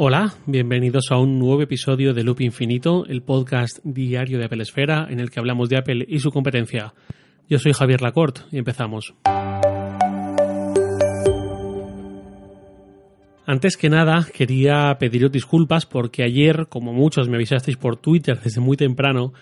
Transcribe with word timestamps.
Hola, 0.00 0.32
bienvenidos 0.46 1.10
a 1.10 1.18
un 1.18 1.40
nuevo 1.40 1.60
episodio 1.60 2.14
de 2.14 2.22
Loop 2.22 2.40
Infinito, 2.42 3.04
el 3.06 3.20
podcast 3.20 3.80
diario 3.82 4.38
de 4.38 4.44
Apple 4.44 4.62
Esfera 4.62 5.08
en 5.10 5.18
el 5.18 5.28
que 5.28 5.40
hablamos 5.40 5.68
de 5.68 5.76
Apple 5.76 6.06
y 6.08 6.20
su 6.20 6.30
competencia. 6.30 6.94
Yo 7.48 7.58
soy 7.58 7.72
Javier 7.72 8.00
Lacorte 8.00 8.42
y 8.52 8.58
empezamos. 8.58 9.16
Antes 13.44 13.76
que 13.76 13.90
nada, 13.90 14.24
quería 14.32 14.96
pediros 15.00 15.32
disculpas 15.32 15.84
porque 15.84 16.22
ayer, 16.22 16.68
como 16.68 16.92
muchos 16.92 17.28
me 17.28 17.34
avisasteis 17.34 17.76
por 17.76 17.96
Twitter 17.96 18.38
desde 18.38 18.60
muy 18.60 18.76
temprano, 18.76 19.32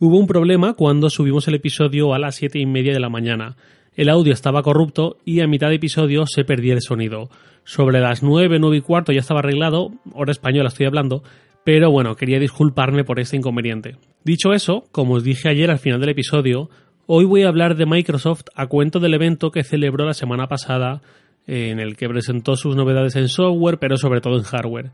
hubo 0.00 0.18
un 0.18 0.26
problema 0.26 0.74
cuando 0.74 1.08
subimos 1.08 1.46
el 1.46 1.54
episodio 1.54 2.14
a 2.14 2.18
las 2.18 2.34
siete 2.34 2.58
y 2.58 2.66
media 2.66 2.92
de 2.92 2.98
la 2.98 3.10
mañana. 3.10 3.56
El 4.00 4.08
audio 4.08 4.32
estaba 4.32 4.62
corrupto 4.62 5.18
y 5.26 5.40
a 5.40 5.46
mitad 5.46 5.68
de 5.68 5.74
episodio 5.74 6.24
se 6.24 6.42
perdía 6.42 6.72
el 6.72 6.80
sonido 6.80 7.28
sobre 7.64 8.00
las 8.00 8.22
9, 8.22 8.58
9 8.58 8.78
y 8.78 8.80
cuarto 8.80 9.12
ya 9.12 9.20
estaba 9.20 9.40
arreglado, 9.40 9.90
hora 10.14 10.32
española 10.32 10.68
estoy 10.68 10.86
hablando, 10.86 11.22
pero 11.66 11.90
bueno, 11.90 12.16
quería 12.16 12.38
disculparme 12.38 13.04
por 13.04 13.20
este 13.20 13.36
inconveniente. 13.36 13.98
Dicho 14.24 14.54
eso, 14.54 14.86
como 14.90 15.16
os 15.16 15.22
dije 15.22 15.50
ayer 15.50 15.70
al 15.70 15.80
final 15.80 16.00
del 16.00 16.08
episodio, 16.08 16.70
hoy 17.04 17.26
voy 17.26 17.42
a 17.42 17.48
hablar 17.48 17.76
de 17.76 17.84
Microsoft 17.84 18.44
a 18.54 18.68
cuento 18.68 19.00
del 19.00 19.12
evento 19.12 19.50
que 19.50 19.64
celebró 19.64 20.06
la 20.06 20.14
semana 20.14 20.46
pasada 20.46 21.02
en 21.46 21.78
el 21.78 21.98
que 21.98 22.08
presentó 22.08 22.56
sus 22.56 22.76
novedades 22.76 23.16
en 23.16 23.28
software, 23.28 23.76
pero 23.78 23.98
sobre 23.98 24.22
todo 24.22 24.38
en 24.38 24.44
hardware. 24.44 24.92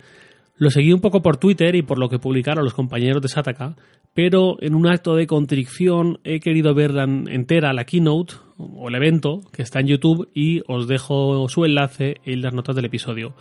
Lo 0.57 0.71
seguí 0.71 0.93
un 0.93 1.01
poco 1.01 1.23
por 1.23 1.37
Twitter 1.37 1.77
y 1.77 1.83
por 1.83 2.01
lo 2.01 2.09
que 2.09 2.19
publicaron 2.19 2.65
los 2.65 2.75
compañeros 2.75 3.23
de 3.23 3.29
Sataka, 3.29 3.77
pero 4.17 4.57
en 4.63 4.75
un 4.75 4.87
acto 4.87 5.15
de 5.15 5.27
contrición 5.27 6.21
he 6.25 6.41
querido 6.41 6.75
verla 6.75 7.05
entera, 7.05 7.75
la 7.75 7.85
keynote 7.85 8.37
o 8.57 8.89
el 8.89 8.95
evento, 8.95 9.43
que 9.53 9.61
está 9.61 9.81
en 9.81 9.89
YouTube, 9.89 10.31
y 10.33 10.63
os 10.69 10.89
dejo 10.89 11.47
su 11.51 11.67
enlace 11.67 12.17
en 12.25 12.41
las 12.41 12.55
notas 12.55 12.75
del 12.75 12.87
episodio. 12.87 13.35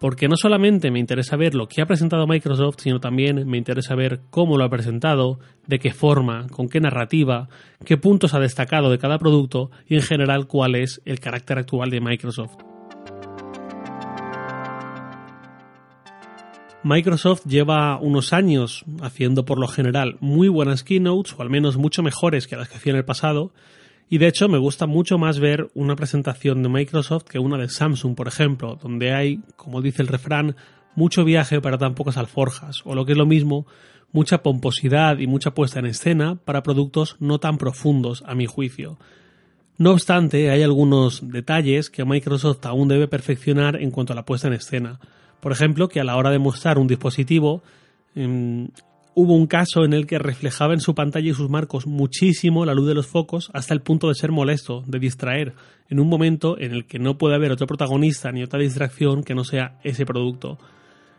Porque 0.00 0.26
no 0.26 0.36
solamente 0.36 0.90
me 0.90 0.98
interesa 0.98 1.36
ver 1.36 1.54
lo 1.54 1.68
que 1.68 1.82
ha 1.82 1.86
presentado 1.86 2.26
Microsoft, 2.26 2.76
sino 2.78 3.00
también 3.00 3.46
me 3.46 3.58
interesa 3.58 3.94
ver 3.94 4.22
cómo 4.30 4.56
lo 4.56 4.64
ha 4.64 4.70
presentado, 4.70 5.40
de 5.66 5.78
qué 5.78 5.92
forma, 5.92 6.46
con 6.48 6.70
qué 6.70 6.80
narrativa, 6.80 7.50
qué 7.84 7.98
puntos 7.98 8.32
ha 8.32 8.40
destacado 8.40 8.90
de 8.90 8.98
cada 8.98 9.18
producto 9.18 9.70
y 9.86 9.96
en 9.96 10.02
general 10.02 10.46
cuál 10.46 10.74
es 10.74 11.02
el 11.04 11.20
carácter 11.20 11.58
actual 11.58 11.90
de 11.90 12.00
Microsoft. 12.00 12.73
Microsoft 16.84 17.46
lleva 17.46 17.98
unos 17.98 18.34
años 18.34 18.84
haciendo 19.00 19.46
por 19.46 19.58
lo 19.58 19.68
general 19.68 20.18
muy 20.20 20.48
buenas 20.48 20.84
keynotes, 20.84 21.34
o 21.36 21.40
al 21.40 21.48
menos 21.48 21.78
mucho 21.78 22.02
mejores 22.02 22.46
que 22.46 22.56
las 22.56 22.68
que 22.68 22.76
hacía 22.76 22.92
en 22.92 22.98
el 22.98 23.06
pasado, 23.06 23.52
y 24.10 24.18
de 24.18 24.28
hecho 24.28 24.50
me 24.50 24.58
gusta 24.58 24.86
mucho 24.86 25.16
más 25.16 25.40
ver 25.40 25.70
una 25.74 25.96
presentación 25.96 26.62
de 26.62 26.68
Microsoft 26.68 27.24
que 27.24 27.38
una 27.38 27.56
de 27.56 27.70
Samsung, 27.70 28.14
por 28.14 28.28
ejemplo, 28.28 28.78
donde 28.80 29.14
hay, 29.14 29.40
como 29.56 29.80
dice 29.80 30.02
el 30.02 30.08
refrán, 30.08 30.56
mucho 30.94 31.24
viaje 31.24 31.62
para 31.62 31.78
tan 31.78 31.94
pocas 31.94 32.18
alforjas, 32.18 32.82
o 32.84 32.94
lo 32.94 33.06
que 33.06 33.12
es 33.12 33.18
lo 33.18 33.24
mismo, 33.24 33.66
mucha 34.12 34.42
pomposidad 34.42 35.18
y 35.20 35.26
mucha 35.26 35.54
puesta 35.54 35.78
en 35.78 35.86
escena 35.86 36.36
para 36.36 36.62
productos 36.62 37.16
no 37.18 37.40
tan 37.40 37.56
profundos, 37.56 38.22
a 38.26 38.34
mi 38.34 38.44
juicio. 38.44 38.98
No 39.78 39.90
obstante, 39.90 40.50
hay 40.50 40.62
algunos 40.62 41.30
detalles 41.30 41.88
que 41.88 42.04
Microsoft 42.04 42.64
aún 42.66 42.88
debe 42.88 43.08
perfeccionar 43.08 43.74
en 43.80 43.90
cuanto 43.90 44.12
a 44.12 44.16
la 44.16 44.26
puesta 44.26 44.48
en 44.48 44.54
escena. 44.54 45.00
Por 45.44 45.52
ejemplo, 45.52 45.88
que 45.88 46.00
a 46.00 46.04
la 46.04 46.16
hora 46.16 46.30
de 46.30 46.38
mostrar 46.38 46.78
un 46.78 46.86
dispositivo 46.86 47.62
em, 48.14 48.68
hubo 49.14 49.34
un 49.34 49.46
caso 49.46 49.84
en 49.84 49.92
el 49.92 50.06
que 50.06 50.18
reflejaba 50.18 50.72
en 50.72 50.80
su 50.80 50.94
pantalla 50.94 51.28
y 51.28 51.34
sus 51.34 51.50
marcos 51.50 51.86
muchísimo 51.86 52.64
la 52.64 52.72
luz 52.72 52.86
de 52.86 52.94
los 52.94 53.06
focos 53.08 53.50
hasta 53.52 53.74
el 53.74 53.82
punto 53.82 54.08
de 54.08 54.14
ser 54.14 54.32
molesto, 54.32 54.82
de 54.86 54.98
distraer, 54.98 55.52
en 55.90 56.00
un 56.00 56.08
momento 56.08 56.58
en 56.58 56.72
el 56.72 56.86
que 56.86 56.98
no 56.98 57.18
puede 57.18 57.34
haber 57.34 57.52
otro 57.52 57.66
protagonista 57.66 58.32
ni 58.32 58.42
otra 58.42 58.58
distracción 58.58 59.22
que 59.22 59.34
no 59.34 59.44
sea 59.44 59.78
ese 59.84 60.06
producto. 60.06 60.56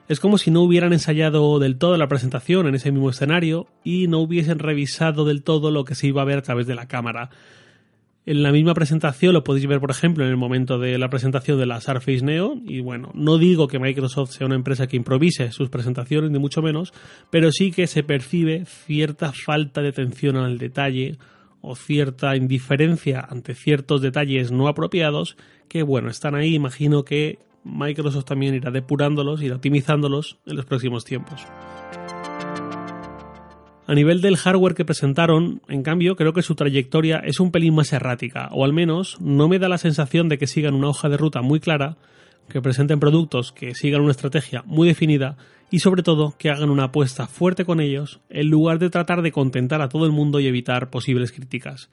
Es 0.08 0.20
como 0.20 0.40
si 0.40 0.50
no 0.50 0.64
hubieran 0.64 0.92
ensayado 0.92 1.60
del 1.60 1.78
todo 1.78 1.96
la 1.96 2.08
presentación 2.08 2.66
en 2.66 2.74
ese 2.74 2.92
mismo 2.92 3.12
escenario 3.12 3.68
y 3.84 4.08
no 4.08 4.22
hubiesen 4.22 4.58
revisado 4.58 5.26
del 5.26 5.44
todo 5.44 5.70
lo 5.70 5.86
que 5.86 5.94
se 5.94 6.08
iba 6.08 6.24
a 6.24 6.26
ver 6.26 6.40
a 6.40 6.42
través 6.42 6.66
de 6.66 6.74
la 6.74 6.88
cámara. 6.88 7.30
En 8.28 8.42
la 8.42 8.52
misma 8.52 8.74
presentación 8.74 9.34
lo 9.34 9.44
podéis 9.44 9.68
ver, 9.68 9.80
por 9.80 9.92
ejemplo, 9.92 10.24
en 10.24 10.32
el 10.32 10.38
momento 10.38 10.80
de 10.80 10.98
la 10.98 11.10
presentación 11.10 11.60
de 11.60 11.68
la 11.68 11.80
Surface 11.80 12.26
Neo. 12.26 12.60
Y 12.66 12.80
bueno, 12.80 13.12
no 13.14 13.38
digo 13.38 13.68
que 13.68 13.78
Microsoft 13.78 14.32
sea 14.32 14.48
una 14.48 14.56
empresa 14.56 14.88
que 14.88 14.98
improvise 14.98 15.52
sus 15.52 15.70
presentaciones, 15.70 16.32
ni 16.32 16.40
mucho 16.40 16.64
menos, 16.64 16.92
pero 17.30 17.52
sí 17.52 17.72
que 17.72 17.86
se 17.86 18.02
percibe 18.02 18.66
cierta 18.66 19.32
falta 19.32 19.82
de 19.82 19.90
atención 19.90 20.38
al 20.38 20.58
detalle 20.58 21.20
o 21.62 21.76
cierta 21.76 22.36
indiferencia 22.36 23.20
ante 23.30 23.54
ciertos 23.54 24.02
detalles 24.02 24.52
no 24.52 24.68
apropiados 24.68 25.38
que, 25.70 25.84
bueno, 25.84 26.10
están 26.10 26.34
ahí. 26.34 26.56
Imagino 26.56 27.04
que 27.04 27.38
Microsoft 27.64 28.26
también 28.26 28.56
irá 28.56 28.72
depurándolos, 28.72 29.44
irá 29.44 29.56
optimizándolos 29.56 30.40
en 30.48 30.56
los 30.56 30.66
próximos 30.66 31.06
tiempos. 31.06 31.46
A 33.88 33.94
nivel 33.94 34.22
del 34.22 34.38
hardware 34.38 34.74
que 34.74 34.84
presentaron, 34.84 35.62
en 35.68 35.84
cambio, 35.84 36.16
creo 36.16 36.34
que 36.34 36.42
su 36.42 36.56
trayectoria 36.56 37.20
es 37.20 37.40
un 37.40 37.52
pelín 37.52 37.76
más 37.76 37.94
errática, 37.94 38.50
o 38.52 38.66
al 38.66 38.74
menos 38.74 39.22
no 39.22 39.48
me 39.48 39.60
da 39.60 39.70
la 39.70 39.78
sensación 39.78 40.28
de 40.28 40.40
que 40.40 40.48
sigan 40.48 40.74
una 40.74 40.90
hoja 40.90 41.08
de 41.08 41.18
ruta 41.18 41.44
muy 41.44 41.60
clara, 41.60 41.98
que 42.50 42.62
presenten 42.62 43.00
productos 43.00 43.52
que 43.52 43.76
sigan 43.76 44.02
una 44.02 44.12
estrategia 44.12 44.64
muy 44.66 44.88
definida 44.88 45.38
y 45.72 45.80
sobre 45.80 46.04
todo 46.04 46.36
que 46.38 46.50
hagan 46.50 46.70
una 46.70 46.86
apuesta 46.86 47.28
fuerte 47.28 47.66
con 47.66 47.80
ellos 47.80 48.22
en 48.30 48.50
lugar 48.50 48.80
de 48.80 48.90
tratar 48.90 49.22
de 49.22 49.32
contentar 49.32 49.82
a 49.82 49.90
todo 49.90 50.06
el 50.06 50.12
mundo 50.12 50.40
y 50.40 50.48
evitar 50.48 50.90
posibles 50.90 51.32
críticas. 51.32 51.90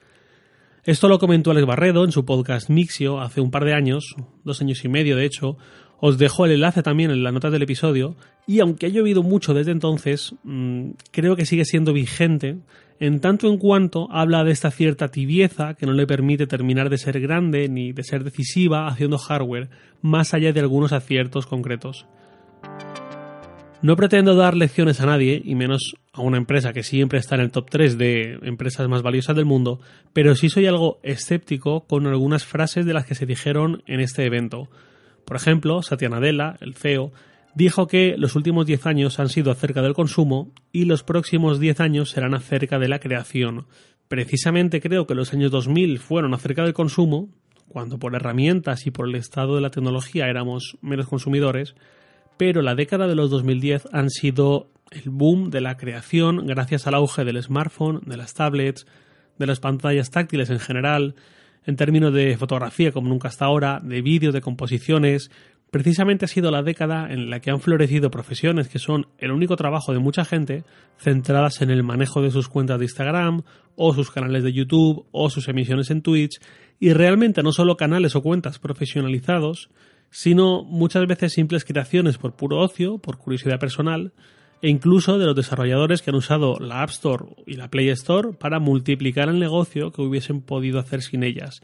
Esto 0.83 1.07
lo 1.07 1.17
comentó 1.17 1.51
Alex 1.51 1.65
Barredo 1.65 2.03
en 2.03 2.11
su 2.11 2.25
podcast 2.25 2.69
Mixio 2.69 3.21
hace 3.21 3.39
un 3.39 3.51
par 3.51 3.65
de 3.65 3.73
años, 3.73 4.15
dos 4.43 4.61
años 4.61 4.83
y 4.83 4.89
medio 4.89 5.15
de 5.15 5.25
hecho, 5.25 5.57
os 6.05 6.17
dejo 6.17 6.43
el 6.43 6.51
enlace 6.51 6.83
también 6.83 7.11
en 7.11 7.23
las 7.23 7.31
notas 7.31 7.53
del 7.53 7.61
episodio 7.61 8.17
y 8.45 8.59
aunque 8.59 8.87
ha 8.87 8.89
llovido 8.89 9.23
mucho 9.23 9.53
desde 9.53 9.71
entonces, 9.71 10.35
mm, 10.43 10.89
creo 11.11 11.37
que 11.37 11.45
sigue 11.45 11.63
siendo 11.63 11.93
vigente 11.93 12.57
en 12.99 13.21
tanto 13.21 13.47
en 13.47 13.57
cuanto 13.57 14.11
habla 14.11 14.43
de 14.43 14.51
esta 14.51 14.69
cierta 14.69 15.07
tibieza 15.07 15.75
que 15.75 15.85
no 15.85 15.93
le 15.93 16.05
permite 16.05 16.45
terminar 16.45 16.89
de 16.89 16.97
ser 16.97 17.21
grande 17.21 17.69
ni 17.69 17.93
de 17.93 18.03
ser 18.03 18.25
decisiva 18.25 18.89
haciendo 18.89 19.17
hardware, 19.17 19.69
más 20.01 20.33
allá 20.33 20.51
de 20.51 20.59
algunos 20.59 20.91
aciertos 20.91 21.47
concretos. 21.47 22.05
No 23.81 23.95
pretendo 23.95 24.35
dar 24.35 24.57
lecciones 24.57 24.99
a 24.99 25.05
nadie, 25.05 25.41
y 25.41 25.55
menos 25.55 25.95
a 26.11 26.21
una 26.21 26.35
empresa 26.35 26.73
que 26.73 26.83
siempre 26.83 27.19
está 27.19 27.35
en 27.35 27.41
el 27.41 27.51
top 27.51 27.69
3 27.69 27.97
de 27.97 28.39
empresas 28.41 28.89
más 28.89 29.03
valiosas 29.03 29.37
del 29.37 29.45
mundo, 29.45 29.79
pero 30.11 30.35
sí 30.35 30.49
soy 30.49 30.65
algo 30.65 30.99
escéptico 31.01 31.85
con 31.87 32.07
algunas 32.07 32.43
frases 32.43 32.85
de 32.85 32.93
las 32.93 33.05
que 33.05 33.15
se 33.15 33.25
dijeron 33.25 33.83
en 33.87 34.01
este 34.01 34.25
evento. 34.25 34.67
Por 35.25 35.37
ejemplo, 35.37 35.81
Satya 35.81 36.09
Nadella, 36.09 36.57
el 36.61 36.75
CEO, 36.75 37.11
dijo 37.55 37.87
que 37.87 38.15
los 38.17 38.35
últimos 38.35 38.65
10 38.65 38.85
años 38.87 39.19
han 39.19 39.29
sido 39.29 39.51
acerca 39.51 39.81
del 39.81 39.93
consumo 39.93 40.51
y 40.71 40.85
los 40.85 41.03
próximos 41.03 41.59
10 41.59 41.79
años 41.79 42.09
serán 42.09 42.33
acerca 42.33 42.79
de 42.79 42.87
la 42.87 42.99
creación. 42.99 43.67
Precisamente 44.07 44.81
creo 44.81 45.07
que 45.07 45.15
los 45.15 45.33
años 45.33 45.51
2000 45.51 45.99
fueron 45.99 46.33
acerca 46.33 46.63
del 46.63 46.73
consumo, 46.73 47.29
cuando 47.67 47.97
por 47.97 48.15
herramientas 48.15 48.85
y 48.85 48.91
por 48.91 49.07
el 49.07 49.15
estado 49.15 49.55
de 49.55 49.61
la 49.61 49.71
tecnología 49.71 50.27
éramos 50.27 50.77
menos 50.81 51.07
consumidores, 51.07 51.75
pero 52.37 52.61
la 52.61 52.75
década 52.75 53.07
de 53.07 53.15
los 53.15 53.29
2010 53.29 53.87
han 53.91 54.09
sido 54.09 54.69
el 54.91 55.09
boom 55.09 55.49
de 55.49 55.61
la 55.61 55.77
creación 55.77 56.45
gracias 56.45 56.85
al 56.85 56.95
auge 56.95 57.23
del 57.23 57.41
smartphone, 57.41 58.01
de 58.05 58.17
las 58.17 58.33
tablets, 58.33 58.85
de 59.39 59.47
las 59.47 59.59
pantallas 59.59 60.11
táctiles 60.11 60.49
en 60.49 60.59
general, 60.59 61.15
en 61.65 61.75
términos 61.75 62.13
de 62.13 62.37
fotografía 62.37 62.91
como 62.91 63.09
nunca 63.09 63.27
hasta 63.27 63.45
ahora, 63.45 63.79
de 63.83 64.01
vídeo, 64.01 64.31
de 64.31 64.41
composiciones. 64.41 65.31
Precisamente 65.71 66.25
ha 66.25 66.27
sido 66.27 66.51
la 66.51 66.61
década 66.61 67.11
en 67.11 67.29
la 67.29 67.39
que 67.39 67.49
han 67.49 67.59
florecido 67.59 68.11
profesiones 68.11 68.67
que 68.67 68.79
son 68.79 69.07
el 69.17 69.31
único 69.31 69.55
trabajo 69.55 69.91
de 69.91 69.99
mucha 69.99 70.23
gente, 70.23 70.63
centradas 70.99 71.61
en 71.61 71.71
el 71.71 71.83
manejo 71.83 72.21
de 72.21 72.31
sus 72.31 72.47
cuentas 72.47 72.79
de 72.79 72.85
Instagram, 72.85 73.43
o 73.75 73.93
sus 73.93 74.11
canales 74.11 74.43
de 74.43 74.53
YouTube, 74.53 75.05
o 75.11 75.29
sus 75.29 75.47
emisiones 75.47 75.89
en 75.89 76.01
Twitch, 76.01 76.39
y 76.79 76.93
realmente 76.93 77.41
no 77.41 77.51
solo 77.51 77.75
canales 77.75 78.15
o 78.15 78.21
cuentas 78.21 78.59
profesionalizados, 78.59 79.69
sino 80.11 80.63
muchas 80.63 81.07
veces 81.07 81.33
simples 81.33 81.65
creaciones 81.65 82.19
por 82.19 82.35
puro 82.35 82.59
ocio, 82.59 82.99
por 82.99 83.17
curiosidad 83.17 83.59
personal, 83.59 84.13
e 84.63 84.69
incluso 84.69 85.19
de 85.19 85.25
los 85.25 85.35
desarrolladores 85.35 86.01
que 86.01 86.09
han 86.09 86.15
usado 86.15 86.57
la 86.57 86.83
App 86.83 86.89
Store 86.91 87.25
y 87.45 87.57
la 87.57 87.67
Play 87.67 87.89
Store 87.89 88.29
para 88.31 88.59
multiplicar 88.59 89.27
el 89.27 89.37
negocio 89.37 89.91
que 89.91 90.01
hubiesen 90.01 90.39
podido 90.39 90.79
hacer 90.79 91.01
sin 91.01 91.25
ellas. 91.25 91.61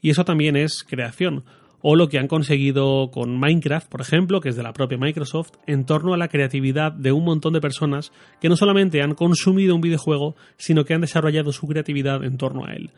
Y 0.00 0.10
eso 0.10 0.24
también 0.24 0.54
es 0.54 0.84
creación, 0.84 1.42
o 1.82 1.96
lo 1.96 2.08
que 2.08 2.20
han 2.20 2.28
conseguido 2.28 3.10
con 3.10 3.36
Minecraft, 3.40 3.88
por 3.88 4.00
ejemplo, 4.00 4.40
que 4.40 4.50
es 4.50 4.56
de 4.56 4.62
la 4.62 4.72
propia 4.72 4.96
Microsoft, 4.96 5.54
en 5.66 5.86
torno 5.86 6.14
a 6.14 6.16
la 6.16 6.28
creatividad 6.28 6.92
de 6.92 7.10
un 7.10 7.24
montón 7.24 7.52
de 7.52 7.60
personas 7.60 8.12
que 8.40 8.48
no 8.48 8.56
solamente 8.56 9.02
han 9.02 9.16
consumido 9.16 9.74
un 9.74 9.80
videojuego, 9.80 10.36
sino 10.56 10.84
que 10.84 10.94
han 10.94 11.00
desarrollado 11.00 11.52
su 11.52 11.66
creatividad 11.66 12.22
en 12.22 12.36
torno 12.36 12.64
a 12.64 12.74
él. 12.74 12.92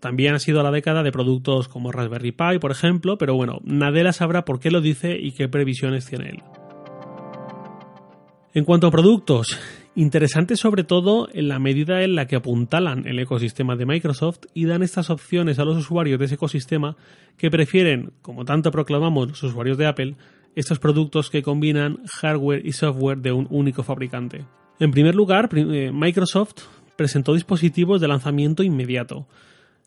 También 0.00 0.32
ha 0.32 0.38
sido 0.38 0.62
la 0.62 0.70
década 0.70 1.02
de 1.02 1.12
productos 1.12 1.68
como 1.68 1.92
Raspberry 1.92 2.32
Pi, 2.32 2.58
por 2.58 2.70
ejemplo, 2.70 3.18
pero 3.18 3.34
bueno, 3.34 3.60
Nadella 3.64 4.14
sabrá 4.14 4.46
por 4.46 4.60
qué 4.60 4.70
lo 4.70 4.80
dice 4.80 5.18
y 5.20 5.32
qué 5.32 5.46
previsiones 5.46 6.06
tiene 6.06 6.30
él. 6.30 6.42
En 8.58 8.64
cuanto 8.64 8.88
a 8.88 8.90
productos, 8.90 9.56
interesante 9.94 10.56
sobre 10.56 10.82
todo 10.82 11.28
en 11.32 11.46
la 11.46 11.60
medida 11.60 12.02
en 12.02 12.16
la 12.16 12.26
que 12.26 12.34
apuntalan 12.34 13.06
el 13.06 13.20
ecosistema 13.20 13.76
de 13.76 13.86
Microsoft 13.86 14.46
y 14.52 14.64
dan 14.64 14.82
estas 14.82 15.10
opciones 15.10 15.60
a 15.60 15.64
los 15.64 15.76
usuarios 15.76 16.18
de 16.18 16.24
ese 16.24 16.34
ecosistema 16.34 16.96
que 17.36 17.52
prefieren, 17.52 18.10
como 18.20 18.44
tanto 18.44 18.72
proclamamos 18.72 19.28
los 19.28 19.40
usuarios 19.44 19.78
de 19.78 19.86
Apple, 19.86 20.16
estos 20.56 20.80
productos 20.80 21.30
que 21.30 21.44
combinan 21.44 21.98
hardware 22.20 22.66
y 22.66 22.72
software 22.72 23.18
de 23.18 23.30
un 23.30 23.46
único 23.48 23.84
fabricante. 23.84 24.44
En 24.80 24.90
primer 24.90 25.14
lugar, 25.14 25.48
eh, 25.54 25.92
Microsoft 25.94 26.64
presentó 26.96 27.34
dispositivos 27.34 28.00
de 28.00 28.08
lanzamiento 28.08 28.64
inmediato. 28.64 29.28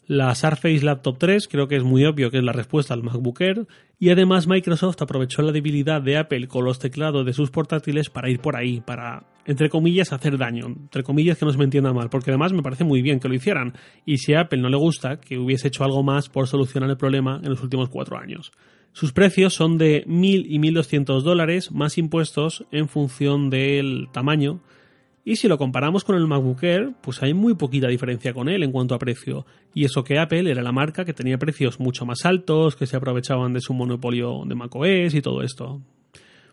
La 0.07 0.33
Surface 0.33 0.83
Laptop 0.83 1.17
3 1.19 1.47
creo 1.47 1.67
que 1.67 1.75
es 1.75 1.83
muy 1.83 2.05
obvio 2.05 2.31
que 2.31 2.37
es 2.39 2.43
la 2.43 2.51
respuesta 2.51 2.93
al 2.93 3.03
MacBook 3.03 3.39
Air 3.41 3.67
y 3.99 4.09
además 4.09 4.47
Microsoft 4.47 5.01
aprovechó 5.01 5.43
la 5.43 5.51
debilidad 5.51 6.01
de 6.01 6.17
Apple 6.17 6.47
con 6.47 6.65
los 6.65 6.79
teclados 6.79 7.25
de 7.25 7.33
sus 7.33 7.51
portátiles 7.51 8.09
para 8.09 8.29
ir 8.29 8.39
por 8.39 8.55
ahí, 8.55 8.81
para, 8.81 9.27
entre 9.45 9.69
comillas, 9.69 10.11
hacer 10.11 10.39
daño. 10.39 10.65
Entre 10.65 11.03
comillas 11.03 11.37
que 11.37 11.45
no 11.45 11.51
se 11.51 11.59
me 11.59 11.65
entienda 11.65 11.93
mal, 11.93 12.09
porque 12.09 12.31
además 12.31 12.51
me 12.51 12.63
parece 12.63 12.83
muy 12.83 13.03
bien 13.03 13.19
que 13.19 13.29
lo 13.29 13.35
hicieran 13.35 13.73
y 14.03 14.17
si 14.17 14.33
a 14.33 14.41
Apple 14.41 14.59
no 14.59 14.69
le 14.69 14.77
gusta, 14.77 15.19
que 15.19 15.37
hubiese 15.37 15.67
hecho 15.67 15.83
algo 15.83 16.01
más 16.01 16.29
por 16.29 16.47
solucionar 16.47 16.89
el 16.89 16.97
problema 16.97 17.39
en 17.43 17.51
los 17.51 17.61
últimos 17.61 17.89
cuatro 17.89 18.17
años. 18.17 18.51
Sus 18.93 19.13
precios 19.13 19.53
son 19.53 19.77
de 19.77 20.03
1.000 20.05 20.45
y 20.47 20.59
1.200 20.59 21.21
dólares 21.21 21.71
más 21.71 21.97
impuestos 21.97 22.65
en 22.71 22.89
función 22.89 23.49
del 23.49 24.09
tamaño 24.11 24.61
y 25.23 25.35
si 25.35 25.47
lo 25.47 25.57
comparamos 25.59 26.03
con 26.03 26.15
el 26.15 26.25
MacBook 26.25 26.63
Air, 26.63 26.93
pues 27.01 27.21
hay 27.21 27.33
muy 27.33 27.53
poquita 27.53 27.87
diferencia 27.87 28.33
con 28.33 28.49
él 28.49 28.63
en 28.63 28.71
cuanto 28.71 28.95
a 28.95 28.99
precio. 28.99 29.45
Y 29.73 29.85
eso 29.85 30.03
que 30.03 30.17
Apple 30.17 30.49
era 30.49 30.63
la 30.63 30.71
marca 30.71 31.05
que 31.05 31.13
tenía 31.13 31.37
precios 31.37 31.79
mucho 31.79 32.05
más 32.05 32.25
altos, 32.25 32.75
que 32.75 32.87
se 32.87 32.97
aprovechaban 32.97 33.53
de 33.53 33.61
su 33.61 33.73
monopolio 33.73 34.43
de 34.45 34.55
macOS 34.55 35.13
y 35.13 35.21
todo 35.21 35.43
esto. 35.43 35.81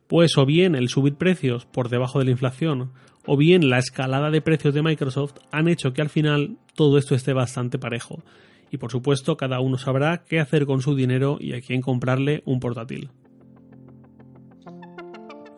Pues 0.06 0.36
o 0.36 0.44
bien 0.44 0.74
el 0.74 0.88
subir 0.88 1.14
precios 1.14 1.64
por 1.64 1.88
debajo 1.88 2.18
de 2.18 2.26
la 2.26 2.30
inflación, 2.32 2.92
o 3.24 3.38
bien 3.38 3.70
la 3.70 3.78
escalada 3.78 4.30
de 4.30 4.42
precios 4.42 4.74
de 4.74 4.82
Microsoft 4.82 5.36
han 5.50 5.68
hecho 5.68 5.94
que 5.94 6.02
al 6.02 6.10
final 6.10 6.58
todo 6.74 6.98
esto 6.98 7.14
esté 7.14 7.32
bastante 7.32 7.78
parejo. 7.78 8.22
Y 8.70 8.76
por 8.76 8.90
supuesto 8.90 9.38
cada 9.38 9.60
uno 9.60 9.78
sabrá 9.78 10.24
qué 10.28 10.40
hacer 10.40 10.66
con 10.66 10.82
su 10.82 10.94
dinero 10.94 11.38
y 11.40 11.54
a 11.54 11.60
quién 11.62 11.80
comprarle 11.80 12.42
un 12.44 12.60
portátil. 12.60 13.08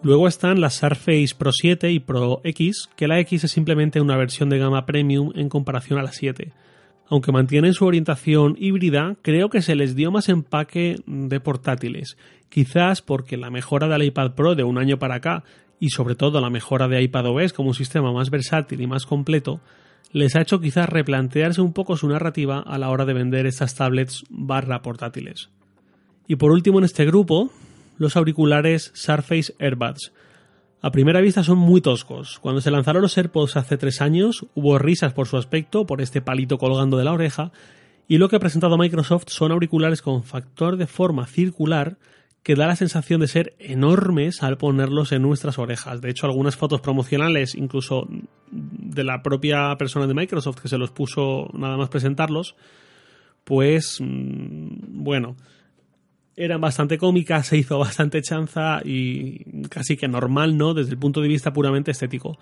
Luego 0.02 0.28
están 0.28 0.62
las 0.62 0.76
Surface 0.76 1.34
Pro 1.36 1.52
7 1.52 1.92
y 1.92 2.00
Pro 2.00 2.40
X, 2.42 2.88
que 2.96 3.06
la 3.06 3.20
X 3.20 3.44
es 3.44 3.50
simplemente 3.50 4.00
una 4.00 4.16
versión 4.16 4.48
de 4.48 4.58
gama 4.58 4.86
premium 4.86 5.30
en 5.34 5.50
comparación 5.50 5.98
a 5.98 6.02
la 6.02 6.12
7. 6.12 6.52
Aunque 7.08 7.32
mantienen 7.32 7.74
su 7.74 7.84
orientación 7.84 8.56
híbrida, 8.58 9.16
creo 9.20 9.50
que 9.50 9.60
se 9.60 9.74
les 9.74 9.94
dio 9.94 10.10
más 10.10 10.30
empaque 10.30 10.96
de 11.06 11.40
portátiles, 11.40 12.16
quizás 12.48 13.02
porque 13.02 13.36
la 13.36 13.50
mejora 13.50 13.88
del 13.88 14.04
iPad 14.04 14.32
Pro 14.32 14.54
de 14.54 14.64
un 14.64 14.78
año 14.78 14.98
para 14.98 15.16
acá 15.16 15.44
y 15.78 15.90
sobre 15.90 16.14
todo 16.14 16.40
la 16.40 16.48
mejora 16.48 16.88
de 16.88 17.02
iPadOS 17.02 17.52
como 17.52 17.68
un 17.68 17.74
sistema 17.74 18.10
más 18.10 18.30
versátil 18.30 18.80
y 18.80 18.86
más 18.86 19.04
completo, 19.04 19.60
les 20.12 20.34
ha 20.34 20.40
hecho 20.40 20.60
quizás 20.60 20.88
replantearse 20.88 21.60
un 21.60 21.74
poco 21.74 21.98
su 21.98 22.08
narrativa 22.08 22.60
a 22.60 22.78
la 22.78 22.88
hora 22.88 23.04
de 23.04 23.12
vender 23.12 23.44
estas 23.44 23.74
tablets 23.74 24.24
barra 24.30 24.80
portátiles. 24.80 25.50
Y 26.26 26.36
por 26.36 26.52
último 26.52 26.78
en 26.78 26.84
este 26.84 27.04
grupo, 27.04 27.50
los 28.00 28.16
auriculares 28.16 28.90
Surface 28.94 29.54
Airbuds. 29.58 30.12
A 30.80 30.90
primera 30.90 31.20
vista 31.20 31.44
son 31.44 31.58
muy 31.58 31.82
toscos. 31.82 32.38
Cuando 32.40 32.62
se 32.62 32.70
lanzaron 32.70 33.02
los 33.02 33.16
AirPods 33.18 33.58
hace 33.58 33.76
tres 33.76 34.00
años, 34.00 34.46
hubo 34.54 34.78
risas 34.78 35.12
por 35.12 35.28
su 35.28 35.36
aspecto, 35.36 35.84
por 35.84 36.00
este 36.00 36.22
palito 36.22 36.56
colgando 36.56 36.96
de 36.96 37.04
la 37.04 37.12
oreja, 37.12 37.52
y 38.08 38.16
lo 38.16 38.30
que 38.30 38.36
ha 38.36 38.40
presentado 38.40 38.78
Microsoft 38.78 39.24
son 39.28 39.52
auriculares 39.52 40.00
con 40.00 40.24
factor 40.24 40.78
de 40.78 40.86
forma 40.86 41.26
circular 41.26 41.98
que 42.42 42.54
da 42.54 42.66
la 42.66 42.74
sensación 42.74 43.20
de 43.20 43.28
ser 43.28 43.54
enormes 43.58 44.42
al 44.42 44.56
ponerlos 44.56 45.12
en 45.12 45.20
nuestras 45.20 45.58
orejas. 45.58 46.00
De 46.00 46.08
hecho, 46.08 46.24
algunas 46.24 46.56
fotos 46.56 46.80
promocionales, 46.80 47.54
incluso 47.54 48.08
de 48.50 49.04
la 49.04 49.22
propia 49.22 49.76
persona 49.76 50.06
de 50.06 50.14
Microsoft 50.14 50.62
que 50.62 50.68
se 50.68 50.78
los 50.78 50.90
puso 50.90 51.50
nada 51.52 51.76
más 51.76 51.90
presentarlos, 51.90 52.56
pues 53.44 53.98
mm, 54.00 55.04
bueno, 55.04 55.36
eran 56.40 56.60
bastante 56.60 56.96
cómicas, 56.96 57.48
se 57.48 57.58
hizo 57.58 57.78
bastante 57.78 58.22
chanza 58.22 58.80
y 58.84 59.44
casi 59.68 59.96
que 59.96 60.08
normal, 60.08 60.56
¿no? 60.56 60.72
Desde 60.72 60.92
el 60.92 60.98
punto 60.98 61.20
de 61.20 61.28
vista 61.28 61.52
puramente 61.52 61.90
estético. 61.90 62.38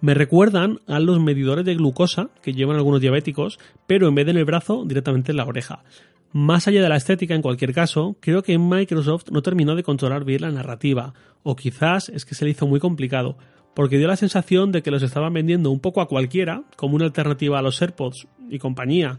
Me 0.00 0.14
recuerdan 0.14 0.80
a 0.86 0.98
los 1.00 1.20
medidores 1.20 1.64
de 1.64 1.74
glucosa 1.74 2.30
que 2.42 2.52
llevan 2.52 2.76
algunos 2.76 3.00
diabéticos, 3.00 3.58
pero 3.86 4.08
en 4.08 4.14
vez 4.14 4.26
de 4.26 4.32
en 4.32 4.38
el 4.38 4.44
brazo, 4.44 4.84
directamente 4.86 5.32
en 5.32 5.36
la 5.36 5.44
oreja. 5.44 5.84
Más 6.32 6.66
allá 6.66 6.82
de 6.82 6.88
la 6.88 6.96
estética, 6.96 7.34
en 7.34 7.42
cualquier 7.42 7.72
caso, 7.72 8.16
creo 8.20 8.42
que 8.42 8.58
Microsoft 8.58 9.30
no 9.30 9.42
terminó 9.42 9.74
de 9.74 9.82
controlar 9.82 10.24
bien 10.24 10.42
la 10.42 10.50
narrativa, 10.50 11.14
o 11.42 11.56
quizás 11.56 12.08
es 12.08 12.24
que 12.24 12.34
se 12.34 12.44
le 12.44 12.50
hizo 12.50 12.66
muy 12.66 12.80
complicado, 12.80 13.36
porque 13.74 13.98
dio 13.98 14.08
la 14.08 14.16
sensación 14.16 14.72
de 14.72 14.82
que 14.82 14.90
los 14.90 15.02
estaban 15.02 15.32
vendiendo 15.32 15.70
un 15.70 15.80
poco 15.80 16.00
a 16.00 16.08
cualquiera, 16.08 16.64
como 16.76 16.96
una 16.96 17.04
alternativa 17.04 17.58
a 17.58 17.62
los 17.62 17.80
AirPods 17.80 18.26
y 18.50 18.58
compañía, 18.58 19.18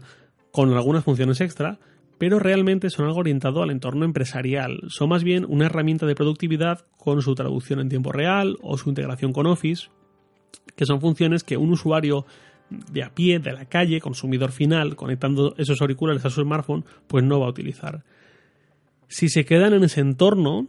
con 0.52 0.72
algunas 0.72 1.04
funciones 1.04 1.40
extra, 1.40 1.78
pero 2.18 2.38
realmente 2.38 2.90
son 2.90 3.06
algo 3.06 3.20
orientado 3.20 3.62
al 3.62 3.70
entorno 3.70 4.04
empresarial. 4.04 4.80
Son 4.88 5.08
más 5.08 5.24
bien 5.24 5.46
una 5.48 5.66
herramienta 5.66 6.04
de 6.04 6.14
productividad 6.14 6.84
con 6.96 7.22
su 7.22 7.34
traducción 7.34 7.80
en 7.80 7.88
tiempo 7.88 8.12
real 8.12 8.56
o 8.60 8.76
su 8.76 8.88
integración 8.88 9.32
con 9.32 9.46
Office, 9.46 9.88
que 10.76 10.84
son 10.84 11.00
funciones 11.00 11.44
que 11.44 11.56
un 11.56 11.70
usuario 11.70 12.26
de 12.70 13.02
a 13.02 13.14
pie, 13.14 13.38
de 13.38 13.52
la 13.52 13.64
calle, 13.64 14.00
consumidor 14.00 14.52
final, 14.52 14.96
conectando 14.96 15.54
esos 15.56 15.80
auriculares 15.80 16.24
a 16.24 16.30
su 16.30 16.42
smartphone, 16.42 16.84
pues 17.06 17.24
no 17.24 17.40
va 17.40 17.46
a 17.46 17.50
utilizar. 17.50 18.04
Si 19.06 19.28
se 19.28 19.44
quedan 19.44 19.72
en 19.72 19.84
ese 19.84 20.00
entorno, 20.00 20.66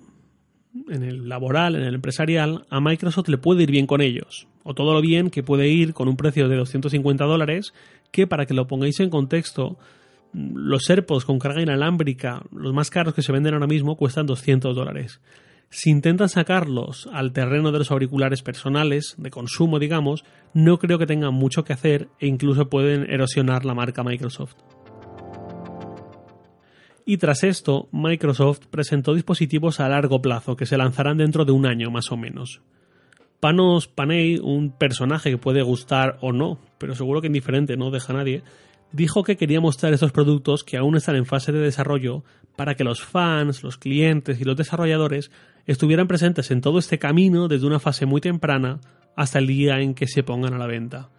en 0.87 1.03
el 1.03 1.27
laboral, 1.27 1.75
en 1.75 1.83
el 1.83 1.95
empresarial, 1.95 2.65
a 2.69 2.79
Microsoft 2.79 3.27
le 3.27 3.37
puede 3.37 3.63
ir 3.63 3.71
bien 3.71 3.87
con 3.87 4.01
ellos. 4.01 4.47
O 4.63 4.73
todo 4.73 4.93
lo 4.93 5.01
bien 5.01 5.29
que 5.29 5.43
puede 5.43 5.67
ir 5.67 5.93
con 5.93 6.07
un 6.07 6.15
precio 6.15 6.47
de 6.47 6.55
250 6.55 7.25
dólares, 7.25 7.73
que 8.11 8.27
para 8.27 8.45
que 8.45 8.53
lo 8.53 8.67
pongáis 8.67 8.99
en 8.99 9.09
contexto, 9.09 9.77
los 10.33 10.89
AirPods 10.89 11.25
con 11.25 11.39
carga 11.39 11.61
inalámbrica, 11.61 12.43
los 12.51 12.73
más 12.73 12.89
caros 12.89 13.13
que 13.13 13.21
se 13.21 13.31
venden 13.31 13.53
ahora 13.53 13.67
mismo, 13.67 13.95
cuestan 13.95 14.25
200 14.25 14.75
dólares. 14.75 15.21
Si 15.71 15.91
intentan 15.91 16.29
sacarlos 16.29 17.07
al 17.13 17.31
terreno 17.31 17.71
de 17.71 17.79
los 17.79 17.91
auriculares 17.91 18.41
personales, 18.41 19.15
de 19.17 19.29
consumo, 19.29 19.77
digamos, 19.77 20.25
no 20.53 20.79
creo 20.79 20.97
que 20.97 21.05
tengan 21.05 21.33
mucho 21.33 21.63
que 21.63 21.73
hacer 21.73 22.09
e 22.19 22.27
incluso 22.27 22.69
pueden 22.69 23.09
erosionar 23.09 23.65
la 23.65 23.75
marca 23.75 24.03
Microsoft. 24.03 24.55
Y 27.05 27.17
tras 27.17 27.43
esto, 27.43 27.87
Microsoft 27.91 28.67
presentó 28.69 29.13
dispositivos 29.13 29.79
a 29.79 29.89
largo 29.89 30.21
plazo 30.21 30.55
que 30.55 30.65
se 30.65 30.77
lanzarán 30.77 31.17
dentro 31.17 31.45
de 31.45 31.51
un 31.51 31.65
año 31.65 31.89
más 31.91 32.11
o 32.11 32.17
menos. 32.17 32.61
Panos 33.39 33.87
Panay, 33.87 34.37
un 34.37 34.71
personaje 34.71 35.31
que 35.31 35.37
puede 35.37 35.61
gustar 35.61 36.17
o 36.21 36.33
no, 36.33 36.59
pero 36.77 36.93
seguro 36.93 37.21
que 37.21 37.27
indiferente, 37.27 37.77
no 37.77 37.89
deja 37.89 38.13
a 38.13 38.17
nadie, 38.17 38.43
dijo 38.91 39.23
que 39.23 39.37
quería 39.37 39.61
mostrar 39.61 39.93
estos 39.93 40.11
productos 40.11 40.63
que 40.63 40.77
aún 40.77 40.95
están 40.95 41.15
en 41.15 41.25
fase 41.25 41.51
de 41.51 41.59
desarrollo 41.59 42.23
para 42.55 42.75
que 42.75 42.83
los 42.83 43.01
fans, 43.01 43.63
los 43.63 43.77
clientes 43.77 44.41
y 44.41 44.43
los 44.43 44.57
desarrolladores 44.57 45.31
estuvieran 45.65 46.07
presentes 46.07 46.51
en 46.51 46.61
todo 46.61 46.79
este 46.79 46.99
camino 46.99 47.47
desde 47.47 47.67
una 47.67 47.79
fase 47.79 48.05
muy 48.05 48.21
temprana 48.21 48.79
hasta 49.15 49.39
el 49.39 49.47
día 49.47 49.79
en 49.79 49.93
que 49.93 50.07
se 50.07 50.23
pongan 50.23 50.53
a 50.53 50.57
la 50.57 50.67
venta. 50.67 51.09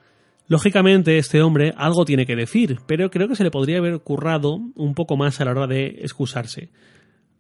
Lógicamente, 0.49 1.17
este 1.17 1.43
hombre 1.43 1.73
algo 1.77 2.05
tiene 2.05 2.27
que 2.27 2.35
decir, 2.35 2.79
pero 2.87 3.11
creo 3.11 3.29
que 3.29 3.37
se 3.37 3.45
le 3.45 3.53
podría 3.53 3.79
haber 3.79 4.01
currado 4.01 4.59
un 4.75 4.95
poco 4.95 5.17
más 5.17 5.41
a 5.41 5.45
la 5.45 5.53
hora 5.53 5.67
de 5.69 6.01
excusarse. 6.01 6.71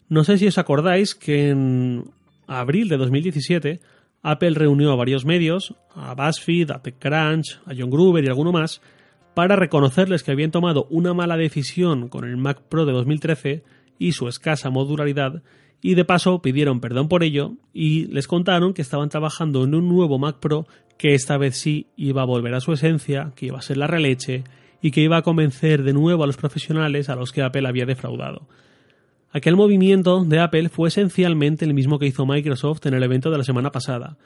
No 0.09 0.23
sé 0.23 0.39
si 0.39 0.47
os 0.47 0.59
acordáis 0.59 1.15
que 1.15 1.51
en 1.51 2.05
abril 2.47 2.89
de 2.89 2.97
2017 2.97 3.81
Apple 4.23 4.51
reunió 4.51 4.93
a 4.93 4.97
varios 4.97 5.25
medios, 5.25 5.75
a 5.95 6.15
BuzzFeed, 6.15 6.71
a 6.71 6.83
TechCrunch, 6.83 7.61
a 7.67 7.73
John 7.77 7.91
Gruber 7.91 8.23
y 8.23 8.29
alguno 8.29 8.53
más, 8.53 8.81
para 9.41 9.57
reconocerles 9.57 10.23
que 10.23 10.33
habían 10.33 10.51
tomado 10.51 10.87
una 10.91 11.15
mala 11.15 11.39
decisión 11.39 12.11
con 12.11 12.27
el 12.27 12.37
Mac 12.37 12.61
Pro 12.69 12.85
de 12.85 12.93
2013 12.93 13.65
y 13.99 14.13
su 14.13 14.29
escasa 14.29 14.69
modularidad, 14.69 15.43
y 15.81 15.95
de 15.95 16.05
paso 16.05 16.43
pidieron 16.43 16.81
perdón 16.81 17.09
por 17.09 17.23
ello 17.23 17.55
y 17.73 18.05
les 18.09 18.29
contaron 18.29 18.75
que 18.75 18.83
estaban 18.83 19.09
trabajando 19.09 19.65
en 19.65 19.75
un 19.75 19.89
nuevo 19.89 20.19
Mac 20.19 20.41
Pro 20.41 20.67
que 20.99 21.15
esta 21.15 21.39
vez 21.39 21.57
sí 21.57 21.87
iba 21.97 22.21
a 22.21 22.27
volver 22.27 22.53
a 22.53 22.61
su 22.61 22.75
esencia, 22.75 23.33
que 23.35 23.47
iba 23.47 23.57
a 23.57 23.63
ser 23.63 23.79
la 23.79 23.87
releche 23.87 24.45
y 24.83 24.91
que 24.91 25.01
iba 25.01 25.17
a 25.17 25.23
convencer 25.23 25.85
de 25.85 25.95
nuevo 25.95 26.23
a 26.23 26.27
los 26.27 26.37
profesionales 26.37 27.09
a 27.09 27.17
los 27.17 27.33
que 27.33 27.41
Apple 27.41 27.67
había 27.67 27.87
defraudado. 27.87 28.47
Aquel 29.33 29.57
movimiento 29.57 30.23
de 30.23 30.39
Apple 30.39 30.69
fue 30.69 30.89
esencialmente 30.89 31.65
el 31.65 31.73
mismo 31.73 31.99
que 31.99 32.09
hizo 32.09 32.27
Microsoft 32.27 32.85
en 32.85 32.93
el 32.93 33.03
evento 33.05 33.31
de 33.31 33.39
la 33.39 33.45
semana 33.45 33.73
pasada. 33.73 34.19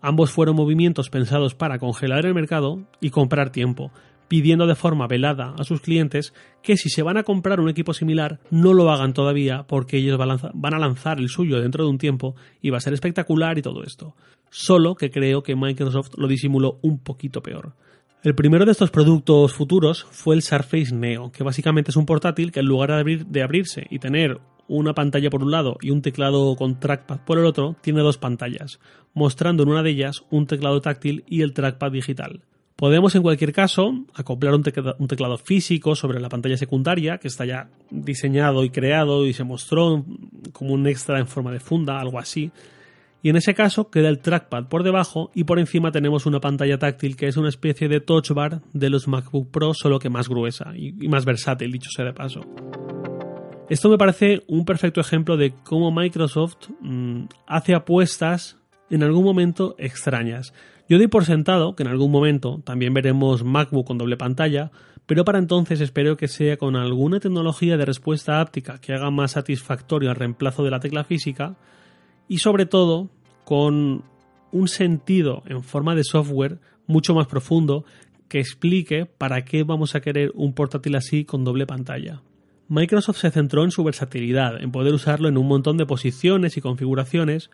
Ambos 0.00 0.30
fueron 0.30 0.54
movimientos 0.54 1.10
pensados 1.10 1.56
para 1.56 1.80
congelar 1.80 2.24
el 2.24 2.34
mercado 2.34 2.86
y 3.00 3.10
comprar 3.10 3.50
tiempo, 3.50 3.90
pidiendo 4.30 4.68
de 4.68 4.76
forma 4.76 5.08
velada 5.08 5.56
a 5.58 5.64
sus 5.64 5.80
clientes 5.80 6.32
que 6.62 6.76
si 6.76 6.88
se 6.88 7.02
van 7.02 7.16
a 7.16 7.24
comprar 7.24 7.58
un 7.58 7.68
equipo 7.68 7.92
similar 7.92 8.38
no 8.52 8.74
lo 8.74 8.92
hagan 8.92 9.12
todavía 9.12 9.64
porque 9.66 9.96
ellos 9.96 10.16
van 10.18 10.74
a 10.74 10.78
lanzar 10.78 11.18
el 11.18 11.28
suyo 11.28 11.60
dentro 11.60 11.82
de 11.82 11.90
un 11.90 11.98
tiempo 11.98 12.36
y 12.62 12.70
va 12.70 12.78
a 12.78 12.80
ser 12.80 12.92
espectacular 12.92 13.58
y 13.58 13.62
todo 13.62 13.82
esto. 13.82 14.14
Solo 14.48 14.94
que 14.94 15.10
creo 15.10 15.42
que 15.42 15.56
Microsoft 15.56 16.12
lo 16.16 16.28
disimuló 16.28 16.78
un 16.82 17.00
poquito 17.00 17.42
peor. 17.42 17.74
El 18.22 18.36
primero 18.36 18.64
de 18.64 18.70
estos 18.70 18.92
productos 18.92 19.52
futuros 19.52 20.06
fue 20.12 20.36
el 20.36 20.42
Surface 20.42 20.94
Neo, 20.94 21.32
que 21.32 21.42
básicamente 21.42 21.90
es 21.90 21.96
un 21.96 22.06
portátil 22.06 22.52
que 22.52 22.60
en 22.60 22.66
lugar 22.66 23.04
de, 23.04 23.24
de 23.26 23.42
abrirse 23.42 23.88
y 23.90 23.98
tener 23.98 24.38
una 24.68 24.94
pantalla 24.94 25.28
por 25.28 25.42
un 25.42 25.50
lado 25.50 25.76
y 25.80 25.90
un 25.90 26.02
teclado 26.02 26.54
con 26.54 26.78
trackpad 26.78 27.24
por 27.24 27.40
el 27.40 27.46
otro, 27.46 27.74
tiene 27.80 28.02
dos 28.02 28.18
pantallas, 28.18 28.78
mostrando 29.12 29.64
en 29.64 29.70
una 29.70 29.82
de 29.82 29.90
ellas 29.90 30.22
un 30.30 30.46
teclado 30.46 30.80
táctil 30.80 31.24
y 31.26 31.42
el 31.42 31.52
trackpad 31.52 31.90
digital. 31.90 32.42
Podemos 32.80 33.14
en 33.14 33.20
cualquier 33.20 33.52
caso 33.52 33.92
acoplar 34.14 34.54
un, 34.54 34.62
teclado 34.62 35.36
físico 35.36 35.94
sobre 35.94 36.18
la 36.18 36.30
pantalla 36.30 36.56
secundaria 36.56 37.18
que 37.18 37.28
está 37.28 37.44
ya 37.44 37.68
diseñado 37.90 38.64
y 38.64 38.70
creado 38.70 39.26
y 39.26 39.34
se 39.34 39.44
mostró 39.44 40.02
como 40.54 40.72
un 40.72 40.86
extra 40.86 41.18
en 41.18 41.26
forma 41.26 41.52
de 41.52 41.60
funda, 41.60 42.00
algo 42.00 42.18
así. 42.18 42.50
Y 43.22 43.28
en 43.28 43.36
ese 43.36 43.52
caso 43.52 43.90
queda 43.90 44.08
el 44.08 44.20
trackpad 44.20 44.68
por 44.68 44.82
debajo 44.82 45.30
y 45.34 45.44
por 45.44 45.58
encima 45.58 45.92
tenemos 45.92 46.24
una 46.24 46.40
pantalla 46.40 46.78
táctil 46.78 47.16
que 47.16 47.26
es 47.28 47.36
una 47.36 47.50
especie 47.50 47.86
de 47.86 48.00
touch 48.00 48.30
bar 48.30 48.62
de 48.72 48.88
los 48.88 49.08
MacBook 49.08 49.50
Pro, 49.50 49.74
solo 49.74 49.98
que 49.98 50.08
más 50.08 50.30
gruesa 50.30 50.72
y 50.74 51.06
más 51.06 51.26
versátil, 51.26 51.72
dicho 51.72 51.90
sea 51.94 52.06
de 52.06 52.14
paso. 52.14 52.40
Esto 53.68 53.90
me 53.90 53.98
parece 53.98 54.42
un 54.48 54.64
perfecto 54.64 55.02
ejemplo 55.02 55.36
de 55.36 55.52
cómo 55.64 55.92
Microsoft 55.92 56.70
mm, 56.80 57.24
hace 57.46 57.74
apuestas 57.74 58.56
en 58.88 59.02
algún 59.02 59.24
momento 59.24 59.74
extrañas. 59.76 60.54
Yo 60.90 60.98
doy 60.98 61.06
por 61.06 61.24
sentado 61.24 61.76
que 61.76 61.84
en 61.84 61.88
algún 61.88 62.10
momento 62.10 62.62
también 62.64 62.92
veremos 62.92 63.44
MacBook 63.44 63.86
con 63.86 63.96
doble 63.96 64.16
pantalla, 64.16 64.72
pero 65.06 65.24
para 65.24 65.38
entonces 65.38 65.80
espero 65.80 66.16
que 66.16 66.26
sea 66.26 66.56
con 66.56 66.74
alguna 66.74 67.20
tecnología 67.20 67.76
de 67.76 67.84
respuesta 67.84 68.40
áptica 68.40 68.80
que 68.80 68.92
haga 68.92 69.08
más 69.12 69.30
satisfactorio 69.30 70.10
el 70.10 70.16
reemplazo 70.16 70.64
de 70.64 70.72
la 70.72 70.80
tecla 70.80 71.04
física 71.04 71.54
y 72.26 72.38
sobre 72.38 72.66
todo 72.66 73.08
con 73.44 74.02
un 74.50 74.66
sentido 74.66 75.44
en 75.46 75.62
forma 75.62 75.94
de 75.94 76.02
software 76.02 76.58
mucho 76.88 77.14
más 77.14 77.28
profundo 77.28 77.84
que 78.26 78.40
explique 78.40 79.06
para 79.06 79.44
qué 79.44 79.62
vamos 79.62 79.94
a 79.94 80.00
querer 80.00 80.32
un 80.34 80.54
portátil 80.54 80.96
así 80.96 81.24
con 81.24 81.44
doble 81.44 81.66
pantalla. 81.68 82.22
Microsoft 82.66 83.18
se 83.18 83.30
centró 83.30 83.62
en 83.62 83.70
su 83.70 83.84
versatilidad, 83.84 84.60
en 84.60 84.72
poder 84.72 84.92
usarlo 84.92 85.28
en 85.28 85.38
un 85.38 85.46
montón 85.46 85.76
de 85.76 85.86
posiciones 85.86 86.56
y 86.56 86.60
configuraciones, 86.60 87.48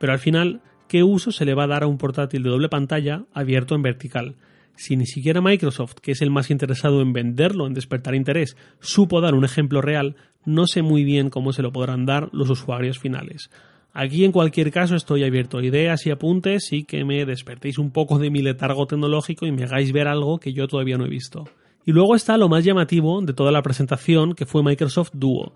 pero 0.00 0.12
al 0.12 0.18
final 0.18 0.62
¿qué 0.92 1.02
uso 1.02 1.32
se 1.32 1.46
le 1.46 1.54
va 1.54 1.64
a 1.64 1.68
dar 1.68 1.84
a 1.84 1.86
un 1.86 1.96
portátil 1.96 2.42
de 2.42 2.50
doble 2.50 2.68
pantalla 2.68 3.24
abierto 3.32 3.74
en 3.74 3.80
vertical? 3.80 4.34
Si 4.76 4.94
ni 4.94 5.06
siquiera 5.06 5.40
Microsoft, 5.40 5.94
que 6.02 6.12
es 6.12 6.20
el 6.20 6.30
más 6.30 6.50
interesado 6.50 7.00
en 7.00 7.14
venderlo, 7.14 7.66
en 7.66 7.72
despertar 7.72 8.14
interés, 8.14 8.58
supo 8.78 9.22
dar 9.22 9.34
un 9.34 9.46
ejemplo 9.46 9.80
real, 9.80 10.16
no 10.44 10.66
sé 10.66 10.82
muy 10.82 11.02
bien 11.02 11.30
cómo 11.30 11.54
se 11.54 11.62
lo 11.62 11.72
podrán 11.72 12.04
dar 12.04 12.28
los 12.34 12.50
usuarios 12.50 12.98
finales. 12.98 13.48
Aquí 13.94 14.26
en 14.26 14.32
cualquier 14.32 14.70
caso 14.70 14.94
estoy 14.94 15.24
abierto 15.24 15.56
a 15.56 15.64
ideas 15.64 16.04
y 16.04 16.10
apuntes 16.10 16.70
y 16.74 16.84
que 16.84 17.06
me 17.06 17.24
despertéis 17.24 17.78
un 17.78 17.90
poco 17.90 18.18
de 18.18 18.28
mi 18.28 18.42
letargo 18.42 18.86
tecnológico 18.86 19.46
y 19.46 19.52
me 19.52 19.64
hagáis 19.64 19.92
ver 19.92 20.08
algo 20.08 20.40
que 20.40 20.52
yo 20.52 20.68
todavía 20.68 20.98
no 20.98 21.06
he 21.06 21.08
visto. 21.10 21.48
Y 21.86 21.92
luego 21.92 22.14
está 22.14 22.36
lo 22.36 22.50
más 22.50 22.64
llamativo 22.64 23.22
de 23.22 23.32
toda 23.32 23.50
la 23.50 23.62
presentación, 23.62 24.34
que 24.34 24.44
fue 24.44 24.62
Microsoft 24.62 25.12
Duo. 25.14 25.54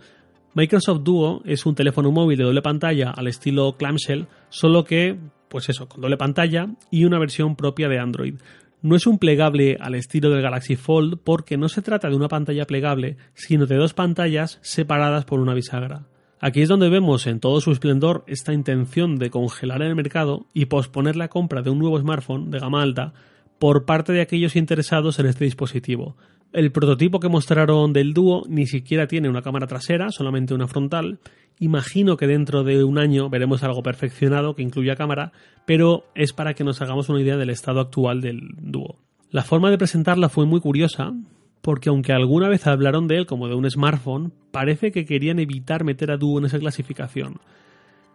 Microsoft 0.56 1.02
Duo 1.02 1.42
es 1.44 1.66
un 1.66 1.74
teléfono 1.74 2.10
móvil 2.10 2.38
de 2.38 2.44
doble 2.44 2.62
pantalla 2.62 3.10
al 3.10 3.26
estilo 3.26 3.76
clamshell, 3.76 4.26
solo 4.48 4.84
que, 4.84 5.18
pues 5.50 5.68
eso, 5.68 5.86
con 5.86 6.00
doble 6.00 6.16
pantalla 6.16 6.70
y 6.90 7.04
una 7.04 7.18
versión 7.18 7.56
propia 7.56 7.90
de 7.90 7.98
Android. 7.98 8.36
No 8.80 8.96
es 8.96 9.06
un 9.06 9.18
plegable 9.18 9.76
al 9.78 9.94
estilo 9.94 10.30
del 10.30 10.40
Galaxy 10.40 10.76
Fold 10.76 11.18
porque 11.22 11.58
no 11.58 11.68
se 11.68 11.82
trata 11.82 12.08
de 12.08 12.16
una 12.16 12.28
pantalla 12.28 12.64
plegable, 12.64 13.18
sino 13.34 13.66
de 13.66 13.76
dos 13.76 13.92
pantallas 13.92 14.58
separadas 14.62 15.26
por 15.26 15.40
una 15.40 15.52
bisagra. 15.52 16.06
Aquí 16.40 16.62
es 16.62 16.70
donde 16.70 16.88
vemos 16.88 17.26
en 17.26 17.38
todo 17.38 17.60
su 17.60 17.70
esplendor 17.70 18.24
esta 18.26 18.54
intención 18.54 19.16
de 19.18 19.28
congelar 19.28 19.82
el 19.82 19.94
mercado 19.94 20.46
y 20.54 20.64
posponer 20.64 21.16
la 21.16 21.28
compra 21.28 21.60
de 21.60 21.68
un 21.68 21.80
nuevo 21.80 22.00
smartphone 22.00 22.50
de 22.50 22.60
gama 22.60 22.80
alta 22.80 23.12
por 23.58 23.84
parte 23.84 24.14
de 24.14 24.22
aquellos 24.22 24.56
interesados 24.56 25.18
en 25.18 25.26
este 25.26 25.44
dispositivo, 25.44 26.16
el 26.56 26.72
prototipo 26.72 27.20
que 27.20 27.28
mostraron 27.28 27.92
del 27.92 28.14
dúo 28.14 28.44
ni 28.48 28.66
siquiera 28.66 29.06
tiene 29.06 29.28
una 29.28 29.42
cámara 29.42 29.66
trasera, 29.66 30.10
solamente 30.10 30.54
una 30.54 30.66
frontal. 30.66 31.18
Imagino 31.60 32.16
que 32.16 32.26
dentro 32.26 32.64
de 32.64 32.82
un 32.82 32.96
año 32.98 33.28
veremos 33.28 33.62
algo 33.62 33.82
perfeccionado 33.82 34.54
que 34.54 34.62
incluya 34.62 34.96
cámara, 34.96 35.32
pero 35.66 36.04
es 36.14 36.32
para 36.32 36.54
que 36.54 36.64
nos 36.64 36.80
hagamos 36.80 37.10
una 37.10 37.20
idea 37.20 37.36
del 37.36 37.50
estado 37.50 37.80
actual 37.80 38.22
del 38.22 38.40
dúo. 38.58 38.96
La 39.30 39.42
forma 39.42 39.70
de 39.70 39.76
presentarla 39.76 40.30
fue 40.30 40.46
muy 40.46 40.60
curiosa, 40.60 41.12
porque 41.60 41.90
aunque 41.90 42.14
alguna 42.14 42.48
vez 42.48 42.66
hablaron 42.66 43.06
de 43.06 43.18
él 43.18 43.26
como 43.26 43.48
de 43.48 43.54
un 43.54 43.70
smartphone, 43.70 44.32
parece 44.50 44.92
que 44.92 45.04
querían 45.04 45.38
evitar 45.38 45.84
meter 45.84 46.10
a 46.10 46.16
dúo 46.16 46.38
en 46.38 46.46
esa 46.46 46.58
clasificación. 46.58 47.38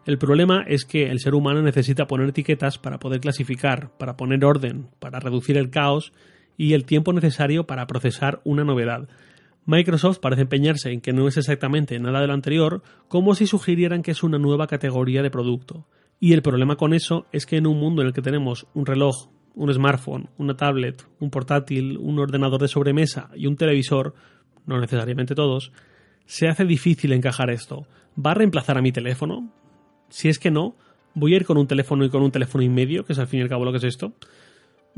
El 0.07 0.17
problema 0.17 0.63
es 0.67 0.85
que 0.85 1.11
el 1.11 1.19
ser 1.19 1.35
humano 1.35 1.61
necesita 1.61 2.07
poner 2.07 2.29
etiquetas 2.29 2.79
para 2.79 2.97
poder 2.97 3.19
clasificar, 3.19 3.91
para 3.99 4.17
poner 4.17 4.43
orden, 4.43 4.87
para 4.99 5.19
reducir 5.19 5.57
el 5.59 5.69
caos 5.69 6.11
y 6.57 6.73
el 6.73 6.85
tiempo 6.85 7.13
necesario 7.13 7.65
para 7.65 7.87
procesar 7.87 8.41
una 8.43 8.63
novedad. 8.63 9.07
Microsoft 9.65 10.19
parece 10.19 10.43
empeñarse 10.43 10.91
en 10.91 11.01
que 11.01 11.13
no 11.13 11.27
es 11.27 11.37
exactamente 11.37 11.99
nada 11.99 12.21
de 12.21 12.27
lo 12.27 12.33
anterior, 12.33 12.81
como 13.07 13.35
si 13.35 13.45
sugirieran 13.45 14.01
que 14.01 14.11
es 14.11 14.23
una 14.23 14.39
nueva 14.39 14.67
categoría 14.67 15.21
de 15.21 15.29
producto. 15.29 15.85
Y 16.19 16.33
el 16.33 16.41
problema 16.41 16.75
con 16.75 16.93
eso 16.93 17.25
es 17.31 17.45
que 17.45 17.57
en 17.57 17.67
un 17.67 17.79
mundo 17.79 18.01
en 18.01 18.07
el 18.07 18.13
que 18.13 18.21
tenemos 18.21 18.67
un 18.73 18.85
reloj, 18.85 19.29
un 19.55 19.73
smartphone, 19.73 20.29
una 20.37 20.55
tablet, 20.55 21.05
un 21.19 21.29
portátil, 21.29 21.97
un 21.97 22.19
ordenador 22.19 22.61
de 22.61 22.67
sobremesa 22.67 23.29
y 23.35 23.47
un 23.47 23.55
televisor, 23.55 24.13
no 24.65 24.79
necesariamente 24.79 25.35
todos, 25.35 25.71
se 26.25 26.47
hace 26.47 26.65
difícil 26.65 27.13
encajar 27.13 27.49
esto. 27.49 27.87
¿Va 28.17 28.31
a 28.31 28.35
reemplazar 28.35 28.77
a 28.77 28.81
mi 28.81 28.91
teléfono? 28.91 29.51
Si 30.09 30.29
es 30.29 30.39
que 30.39 30.51
no, 30.51 30.75
voy 31.13 31.33
a 31.33 31.37
ir 31.37 31.45
con 31.45 31.57
un 31.57 31.67
teléfono 31.67 32.05
y 32.05 32.09
con 32.09 32.21
un 32.23 32.31
teléfono 32.31 32.63
y 32.63 32.69
medio, 32.69 33.05
que 33.05 33.13
es 33.13 33.19
al 33.19 33.27
fin 33.27 33.39
y 33.39 33.43
al 33.43 33.49
cabo 33.49 33.65
lo 33.65 33.71
que 33.71 33.77
es 33.77 33.83
esto. 33.83 34.13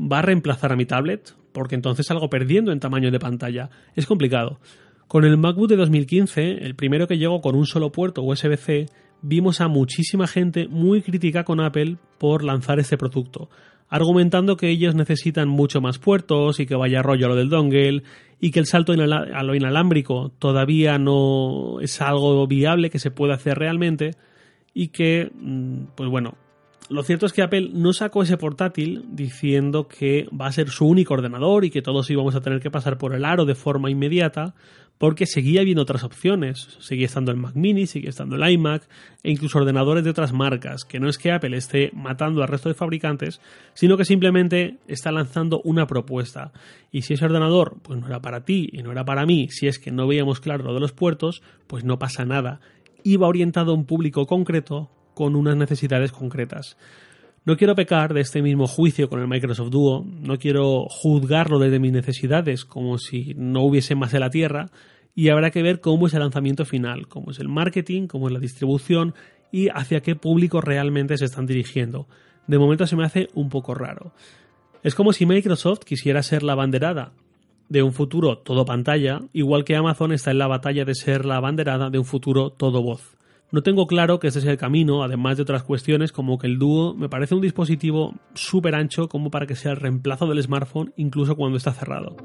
¿Va 0.00 0.18
a 0.18 0.22
reemplazar 0.22 0.72
a 0.72 0.76
mi 0.76 0.86
tablet? 0.86 1.34
Porque 1.54 1.76
entonces 1.76 2.06
salgo 2.06 2.28
perdiendo 2.28 2.72
en 2.72 2.80
tamaño 2.80 3.10
de 3.10 3.18
pantalla. 3.18 3.70
Es 3.94 4.04
complicado. 4.04 4.58
Con 5.06 5.24
el 5.24 5.38
MacBook 5.38 5.68
de 5.68 5.76
2015, 5.76 6.64
el 6.64 6.74
primero 6.74 7.06
que 7.06 7.16
llegó 7.16 7.40
con 7.40 7.54
un 7.54 7.64
solo 7.64 7.92
puerto 7.92 8.22
USB-C, 8.22 8.86
vimos 9.22 9.60
a 9.60 9.68
muchísima 9.68 10.26
gente 10.26 10.66
muy 10.68 11.00
crítica 11.00 11.44
con 11.44 11.60
Apple 11.60 11.96
por 12.18 12.42
lanzar 12.42 12.80
este 12.80 12.98
producto, 12.98 13.48
argumentando 13.88 14.56
que 14.56 14.68
ellos 14.68 14.94
necesitan 14.94 15.48
mucho 15.48 15.80
más 15.80 15.98
puertos 15.98 16.58
y 16.58 16.66
que 16.66 16.74
vaya 16.74 17.02
rollo 17.02 17.28
lo 17.28 17.36
del 17.36 17.48
dongle 17.48 18.02
y 18.40 18.50
que 18.50 18.60
el 18.60 18.66
salto 18.66 18.92
a 18.92 19.42
lo 19.42 19.54
inalámbrico 19.54 20.32
todavía 20.38 20.98
no 20.98 21.80
es 21.80 22.00
algo 22.00 22.46
viable 22.46 22.90
que 22.90 22.98
se 22.98 23.10
puede 23.10 23.34
hacer 23.34 23.56
realmente 23.56 24.10
y 24.74 24.88
que, 24.88 25.30
mm, 25.32 25.84
pues 25.94 26.10
bueno, 26.10 26.34
lo 26.90 27.02
cierto 27.02 27.24
es 27.26 27.32
que 27.32 27.42
Apple 27.42 27.70
no 27.72 27.92
sacó 27.92 28.22
ese 28.22 28.36
portátil 28.36 29.04
diciendo 29.08 29.88
que 29.88 30.28
va 30.38 30.46
a 30.46 30.52
ser 30.52 30.68
su 30.68 30.86
único 30.86 31.14
ordenador 31.14 31.64
y 31.64 31.70
que 31.70 31.82
todos 31.82 32.10
íbamos 32.10 32.34
a 32.34 32.42
tener 32.42 32.60
que 32.60 32.70
pasar 32.70 32.98
por 32.98 33.14
el 33.14 33.24
aro 33.24 33.46
de 33.46 33.54
forma 33.54 33.90
inmediata, 33.90 34.54
porque 34.98 35.26
seguía 35.26 35.62
habiendo 35.62 35.82
otras 35.82 36.04
opciones. 36.04 36.76
Seguía 36.80 37.06
estando 37.06 37.30
el 37.30 37.38
Mac 37.38 37.54
Mini, 37.54 37.86
sigue 37.86 38.10
estando 38.10 38.36
el 38.36 38.52
iMac 38.52 38.86
e 39.22 39.30
incluso 39.30 39.58
ordenadores 39.58 40.04
de 40.04 40.10
otras 40.10 40.32
marcas, 40.32 40.84
que 40.84 41.00
no 41.00 41.08
es 41.08 41.16
que 41.16 41.32
Apple 41.32 41.56
esté 41.56 41.90
matando 41.94 42.42
al 42.42 42.48
resto 42.48 42.68
de 42.68 42.74
fabricantes, 42.74 43.40
sino 43.72 43.96
que 43.96 44.04
simplemente 44.04 44.76
está 44.86 45.10
lanzando 45.10 45.62
una 45.64 45.86
propuesta. 45.86 46.52
Y 46.92 47.02
si 47.02 47.14
ese 47.14 47.24
ordenador 47.24 47.78
pues 47.82 47.98
no 47.98 48.06
era 48.06 48.20
para 48.20 48.44
ti 48.44 48.68
y 48.72 48.82
no 48.82 48.92
era 48.92 49.04
para 49.04 49.24
mí, 49.24 49.48
si 49.48 49.66
es 49.66 49.78
que 49.78 49.90
no 49.90 50.06
veíamos 50.06 50.40
claro 50.40 50.64
lo 50.64 50.74
de 50.74 50.80
los 50.80 50.92
puertos, 50.92 51.42
pues 51.66 51.82
no 51.82 51.98
pasa 51.98 52.24
nada. 52.24 52.60
Iba 53.02 53.26
orientado 53.26 53.72
a 53.72 53.74
un 53.74 53.86
público 53.86 54.26
concreto 54.26 54.90
con 55.14 55.36
unas 55.36 55.56
necesidades 55.56 56.12
concretas. 56.12 56.76
No 57.44 57.56
quiero 57.56 57.74
pecar 57.74 58.14
de 58.14 58.22
este 58.22 58.42
mismo 58.42 58.66
juicio 58.66 59.08
con 59.08 59.20
el 59.20 59.28
Microsoft 59.28 59.70
Duo, 59.70 60.04
no 60.04 60.38
quiero 60.38 60.86
juzgarlo 60.88 61.58
desde 61.58 61.78
mis 61.78 61.92
necesidades 61.92 62.64
como 62.64 62.98
si 62.98 63.34
no 63.36 63.62
hubiese 63.62 63.94
más 63.94 64.14
en 64.14 64.20
la 64.20 64.30
Tierra, 64.30 64.70
y 65.14 65.28
habrá 65.28 65.50
que 65.50 65.62
ver 65.62 65.80
cómo 65.80 66.06
es 66.06 66.14
el 66.14 66.20
lanzamiento 66.20 66.64
final, 66.64 67.06
cómo 67.06 67.30
es 67.30 67.38
el 67.38 67.48
marketing, 67.48 68.06
cómo 68.06 68.28
es 68.28 68.32
la 68.32 68.40
distribución 68.40 69.14
y 69.52 69.68
hacia 69.68 70.00
qué 70.00 70.16
público 70.16 70.60
realmente 70.60 71.16
se 71.16 71.26
están 71.26 71.46
dirigiendo. 71.46 72.08
De 72.46 72.58
momento 72.58 72.86
se 72.86 72.96
me 72.96 73.04
hace 73.04 73.28
un 73.34 73.48
poco 73.48 73.74
raro. 73.74 74.12
Es 74.82 74.94
como 74.94 75.12
si 75.12 75.26
Microsoft 75.26 75.80
quisiera 75.84 76.22
ser 76.22 76.42
la 76.42 76.54
banderada 76.54 77.12
de 77.68 77.82
un 77.82 77.92
futuro 77.92 78.38
todo 78.38 78.64
pantalla, 78.64 79.20
igual 79.32 79.64
que 79.64 79.76
Amazon 79.76 80.12
está 80.12 80.30
en 80.30 80.38
la 80.38 80.46
batalla 80.46 80.84
de 80.84 80.94
ser 80.94 81.24
la 81.24 81.40
banderada 81.40 81.90
de 81.90 81.98
un 81.98 82.04
futuro 82.04 82.50
todo 82.50 82.82
voz. 82.82 83.16
No 83.50 83.62
tengo 83.62 83.86
claro 83.86 84.18
que 84.18 84.28
este 84.28 84.40
sea 84.40 84.52
el 84.52 84.58
camino, 84.58 85.04
además 85.04 85.36
de 85.36 85.42
otras 85.42 85.62
cuestiones 85.62 86.12
como 86.12 86.38
que 86.38 86.46
el 86.46 86.58
dúo 86.58 86.94
me 86.94 87.08
parece 87.08 87.34
un 87.34 87.40
dispositivo 87.40 88.14
súper 88.34 88.74
ancho 88.74 89.08
como 89.08 89.30
para 89.30 89.46
que 89.46 89.54
sea 89.54 89.72
el 89.72 89.78
reemplazo 89.78 90.26
del 90.26 90.42
smartphone 90.42 90.92
incluso 90.96 91.36
cuando 91.36 91.56
está 91.56 91.72
cerrado. 91.72 92.16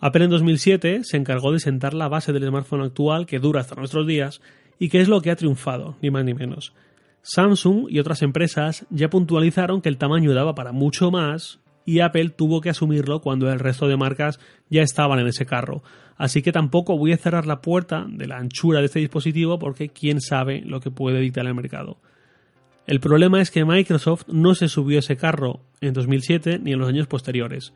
Apple 0.00 0.24
en 0.24 0.30
2007 0.30 1.00
se 1.04 1.16
encargó 1.16 1.52
de 1.52 1.60
sentar 1.60 1.94
la 1.94 2.08
base 2.08 2.32
del 2.32 2.46
smartphone 2.46 2.82
actual 2.82 3.26
que 3.26 3.38
dura 3.38 3.60
hasta 3.60 3.74
nuestros 3.74 4.06
días 4.06 4.40
y 4.78 4.88
que 4.88 5.00
es 5.00 5.08
lo 5.08 5.20
que 5.20 5.30
ha 5.30 5.36
triunfado, 5.36 5.96
ni 6.02 6.10
más 6.10 6.24
ni 6.24 6.34
menos. 6.34 6.74
Samsung 7.22 7.86
y 7.88 8.00
otras 8.00 8.20
empresas 8.20 8.86
ya 8.90 9.08
puntualizaron 9.08 9.80
que 9.80 9.88
el 9.88 9.96
tamaño 9.96 10.34
daba 10.34 10.54
para 10.54 10.72
mucho 10.72 11.10
más 11.10 11.60
y 11.84 12.00
Apple 12.00 12.30
tuvo 12.30 12.60
que 12.60 12.70
asumirlo 12.70 13.20
cuando 13.20 13.50
el 13.52 13.58
resto 13.58 13.88
de 13.88 13.96
marcas 13.96 14.40
ya 14.70 14.82
estaban 14.82 15.18
en 15.18 15.26
ese 15.26 15.46
carro. 15.46 15.82
Así 16.16 16.42
que 16.42 16.52
tampoco 16.52 16.96
voy 16.96 17.12
a 17.12 17.16
cerrar 17.16 17.46
la 17.46 17.60
puerta 17.60 18.06
de 18.08 18.26
la 18.26 18.38
anchura 18.38 18.80
de 18.80 18.86
este 18.86 19.00
dispositivo 19.00 19.58
porque 19.58 19.88
quién 19.88 20.20
sabe 20.20 20.62
lo 20.64 20.80
que 20.80 20.90
puede 20.90 21.20
dictar 21.20 21.46
el 21.46 21.54
mercado. 21.54 21.98
El 22.86 23.00
problema 23.00 23.40
es 23.40 23.50
que 23.50 23.64
Microsoft 23.64 24.26
no 24.28 24.54
se 24.54 24.68
subió 24.68 24.98
a 24.98 25.00
ese 25.00 25.16
carro 25.16 25.60
en 25.80 25.94
2007 25.94 26.60
ni 26.62 26.72
en 26.72 26.78
los 26.78 26.88
años 26.88 27.06
posteriores. 27.06 27.72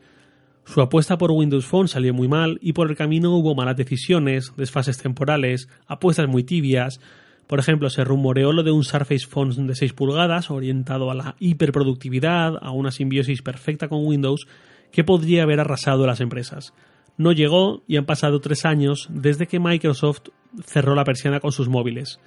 Su 0.65 0.81
apuesta 0.81 1.17
por 1.17 1.31
Windows 1.31 1.65
Phone 1.65 1.87
salió 1.87 2.13
muy 2.13 2.27
mal 2.27 2.59
y 2.61 2.73
por 2.73 2.89
el 2.89 2.95
camino 2.95 3.35
hubo 3.35 3.55
malas 3.55 3.75
decisiones, 3.75 4.53
desfases 4.55 4.99
temporales, 4.99 5.67
apuestas 5.87 6.27
muy 6.27 6.43
tibias, 6.43 7.01
por 7.49 7.57
ejemplo, 7.57 7.89
se 7.89 8.03
rumoreó 8.03 8.53
lo 8.53 8.61
de 8.61 8.69
un 8.69 8.83
Surface 8.83 9.25
Phone 9.25 9.65
de 9.65 9.73
6 9.73 9.93
pulgadas 9.93 10.51
orientado 10.51 11.09
a 11.09 11.15
la 11.15 11.35
hiperproductividad, 11.39 12.59
a 12.61 12.69
una 12.69 12.91
simbiosis 12.91 13.41
perfecta 13.41 13.87
con 13.87 14.05
Windows, 14.05 14.45
que 14.91 15.03
podría 15.03 15.41
haber 15.41 15.59
arrasado 15.59 16.05
las 16.05 16.21
empresas. 16.21 16.75
No 17.17 17.31
llegó 17.31 17.81
y 17.87 17.97
han 17.97 18.05
pasado 18.05 18.39
tres 18.39 18.65
años 18.65 19.07
desde 19.09 19.47
que 19.47 19.59
Microsoft 19.59 20.27
cerró 20.63 20.93
la 20.93 21.03
persiana 21.03 21.39
con 21.39 21.51
sus 21.51 21.69
móviles. 21.69 22.19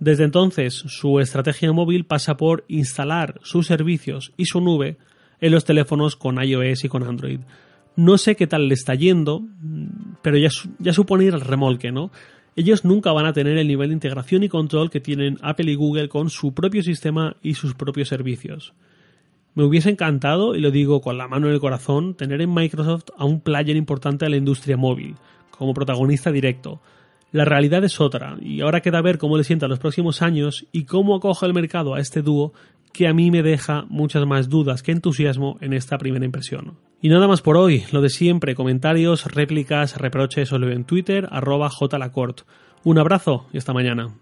Desde 0.00 0.24
entonces, 0.24 0.74
su 0.74 1.20
estrategia 1.20 1.72
móvil 1.72 2.04
pasa 2.04 2.36
por 2.36 2.64
instalar 2.66 3.38
sus 3.44 3.68
servicios 3.68 4.32
y 4.36 4.46
su 4.46 4.60
nube 4.60 4.96
en 5.40 5.52
los 5.52 5.66
teléfonos 5.66 6.16
con 6.16 6.42
iOS 6.42 6.82
y 6.82 6.88
con 6.88 7.04
Android. 7.04 7.38
No 7.94 8.18
sé 8.18 8.34
qué 8.34 8.48
tal 8.48 8.66
le 8.66 8.74
está 8.74 8.96
yendo, 8.96 9.44
pero 10.20 10.36
ya, 10.36 10.48
ya 10.80 10.92
supone 10.92 11.26
ir 11.26 11.34
al 11.34 11.42
remolque, 11.42 11.92
¿no? 11.92 12.10
Ellos 12.58 12.84
nunca 12.84 13.12
van 13.12 13.24
a 13.24 13.32
tener 13.32 13.56
el 13.56 13.68
nivel 13.68 13.90
de 13.90 13.94
integración 13.94 14.42
y 14.42 14.48
control 14.48 14.90
que 14.90 14.98
tienen 14.98 15.38
Apple 15.42 15.70
y 15.70 15.76
Google 15.76 16.08
con 16.08 16.28
su 16.28 16.54
propio 16.54 16.82
sistema 16.82 17.36
y 17.40 17.54
sus 17.54 17.74
propios 17.74 18.08
servicios. 18.08 18.74
Me 19.54 19.62
hubiese 19.62 19.90
encantado, 19.90 20.56
y 20.56 20.60
lo 20.60 20.72
digo 20.72 21.00
con 21.00 21.18
la 21.18 21.28
mano 21.28 21.46
en 21.46 21.52
el 21.52 21.60
corazón, 21.60 22.16
tener 22.16 22.40
en 22.40 22.52
Microsoft 22.52 23.10
a 23.16 23.26
un 23.26 23.42
player 23.42 23.76
importante 23.76 24.24
de 24.24 24.32
la 24.32 24.38
industria 24.38 24.76
móvil, 24.76 25.14
como 25.52 25.72
protagonista 25.72 26.32
directo, 26.32 26.80
la 27.30 27.44
realidad 27.44 27.84
es 27.84 28.00
otra, 28.00 28.36
y 28.42 28.60
ahora 28.60 28.80
queda 28.80 29.02
ver 29.02 29.18
cómo 29.18 29.38
le 29.38 29.44
sienta 29.44 29.68
los 29.68 29.78
próximos 29.78 30.20
años 30.20 30.66
y 30.72 30.82
cómo 30.82 31.14
acoge 31.14 31.46
el 31.46 31.54
mercado 31.54 31.94
a 31.94 32.00
este 32.00 32.22
dúo 32.22 32.54
que 32.92 33.06
a 33.06 33.14
mí 33.14 33.30
me 33.30 33.44
deja 33.44 33.84
muchas 33.88 34.26
más 34.26 34.48
dudas 34.48 34.82
que 34.82 34.90
entusiasmo 34.90 35.58
en 35.60 35.74
esta 35.74 35.96
primera 35.96 36.24
impresión. 36.24 36.87
Y 37.00 37.10
nada 37.10 37.28
más 37.28 37.42
por 37.42 37.56
hoy, 37.56 37.84
lo 37.92 38.00
de 38.00 38.10
siempre, 38.10 38.56
comentarios, 38.56 39.26
réplicas, 39.26 39.98
reproches, 39.98 40.50
leo 40.50 40.70
en 40.70 40.84
Twitter, 40.84 41.28
arroba 41.30 41.70
jlacort. 41.70 42.40
Un 42.82 42.98
abrazo 42.98 43.46
y 43.52 43.58
hasta 43.58 43.72
mañana. 43.72 44.14